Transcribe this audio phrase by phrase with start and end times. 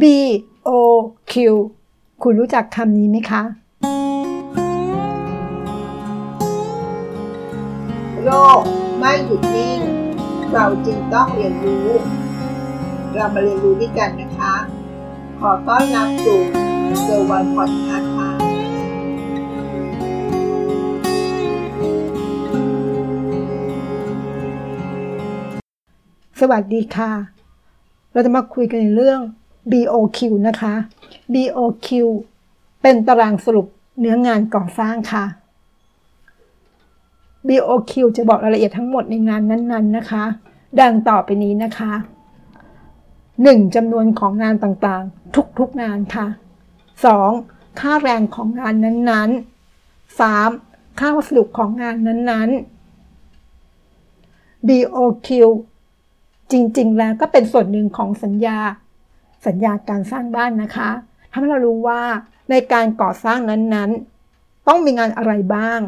[0.00, 0.04] B
[0.68, 0.70] O
[1.30, 1.34] Q
[2.22, 3.42] คุณรู้จักคำนี้ไหมคะ
[8.24, 8.30] โล
[8.60, 8.62] ก
[8.98, 9.80] ไม่หยุดนิ่ง
[10.52, 11.88] เราจึงต้องเรียนรู้
[13.14, 14.54] เรามาเรียนรู้ด้วยกันนะคะ
[15.40, 16.40] ขอต้อนรับสู่
[17.02, 18.30] เซอร์วันพอดคาส์ค่ะ
[26.40, 27.12] สวัสดีค่ะ
[28.12, 29.20] เราจะมาคุยกันในเรื่อง
[29.72, 30.18] BOQ
[30.48, 30.74] นะคะ
[31.34, 31.88] BOQ
[32.82, 33.66] เป็นตารางสรุป
[34.00, 35.24] เนื้องานก่อสร้างค่ะ
[37.48, 40.24] BOQ จะบอกรายละเอียดทั้งหมดในงานนั้น ๆ นะคะ
[40.80, 41.92] ดังต่อไปนี้นะคะ
[43.04, 43.74] 1.
[43.74, 46.26] จำนวนของงานต่างๆ ทุกๆงานค่ะ
[47.02, 47.80] 2.
[47.80, 50.98] ค่าแรงของงานนั้นๆ 3.
[50.98, 52.60] ค่าวัสดุของงานนั้นๆ
[54.68, 55.28] BOQ
[56.52, 58.58] จริงๆ แล้วก็เป็นส่วนหนึ่งของสัญญา
[59.46, 60.90] สัญญาการสร้างบ้านนะคะ
[61.30, 62.02] ทำให้เรารู้ว่า
[62.50, 65.80] ในการก่อสร้างนั้นๆ ต้องมีงานอะไรบ้าง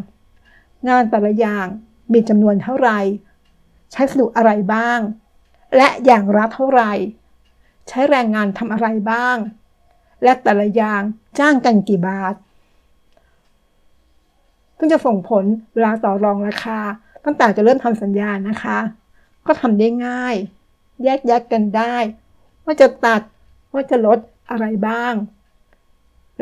[0.89, 1.67] งานแต่ละอย่าง
[2.13, 3.01] มีจำนวนเท่าไหร่
[3.93, 4.99] ใช้วัสดุอะไรบ้าง
[5.77, 6.93] และอย่างละเท่าไหร่
[7.89, 9.37] ใช้แรงงานทำอะไรบ้าง
[10.23, 11.03] และแต่ละอย่าง
[11.39, 12.35] จ้างกันกี่บาท
[14.79, 16.81] ซึ่งจะส่งผลเวลาต่อรองราคา
[17.25, 18.79] ตั้งแต่จะเริ่มทำสัญญานะคะ
[19.47, 20.35] ก็ทำได้ง่าย
[21.05, 21.95] แยกแยกกันได้
[22.65, 23.23] ว่าจะตัด
[23.77, 24.19] ว่าจะลด
[24.51, 25.15] อะไรบ้าง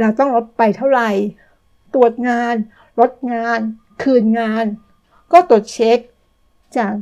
[0.00, 1.10] เราต้องลดไปเท่าไหร่
[1.94, 2.54] ตรวจงาน
[3.00, 3.58] ลดงาน
[4.02, 4.64] คืนงาน
[5.32, 5.98] ก็ตรวจเช็ค
[6.76, 6.92] จาก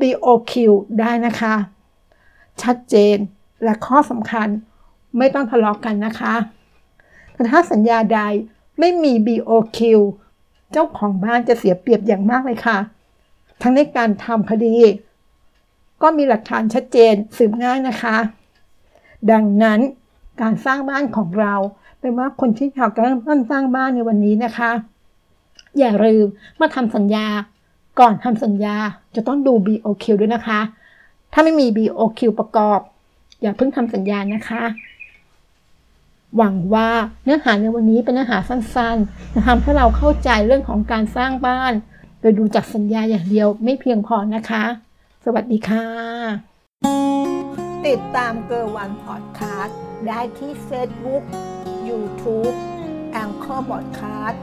[0.00, 0.52] BOQ
[1.00, 1.54] ได้นะคะ
[2.62, 3.16] ชัดเจน
[3.64, 4.48] และข้อสำคัญ
[5.18, 6.34] ไม่ต้องทะเลาะกกันนะคะ
[7.32, 8.20] แต่ถ้าสัญญาใด
[8.78, 9.78] ไม่มี BOQ
[10.72, 12.78] เจ้าของบ้านจะเสียเปรียบอย่างมากเลยค่ะ
[13.62, 14.76] ทั้งในการทำคดี
[16.02, 18.16] ก็มีหลักฐานชัดเจนสืบง่ายนะคะ
[19.32, 19.80] ดังนั้น
[20.40, 21.54] การสร้างบ้านของเรา
[22.00, 24.70] เป็นว่าคนที่อยากเริ่มต้นสร้างบ้านในวันนี้นะคะ
[25.78, 27.26] อย่าลืมเมื่อทำสัญญา
[28.00, 28.76] ก่อนทำสัญญา
[29.14, 30.60] จะต้องดู BOQ ด้วยนะคะ
[31.32, 32.80] ถ้าไม่มี BOQ ประกอบ
[33.42, 34.62] อย่าเพิ่งทำสัญญานะคะ
[36.36, 36.88] หวังว่า
[37.24, 41.72] เนื้อหาในวันนี้เป็นเนื้อหาสั้นๆจะทำให้เราเข้าใจเรื่องของการสร้างบ้าน
[42.20, 44.64] โดยดูจากสัญญาอย่างเดียวไม่เพียงพอนะคะ
[45.24, 47.25] สวัสดีค่ะ
[47.86, 51.22] ติดตามเกอร์วันพอดคาสต์ได้ที่เฟซบุ๊ก
[51.88, 52.50] ยูทูบ
[53.12, 54.42] แองเกอร์บอดคาสต์